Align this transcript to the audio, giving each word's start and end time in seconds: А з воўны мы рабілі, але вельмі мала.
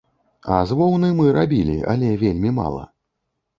А 0.55 0.61
з 0.71 0.77
воўны 0.79 1.09
мы 1.19 1.35
рабілі, 1.37 1.77
але 1.93 2.09
вельмі 2.25 2.57
мала. 2.59 2.83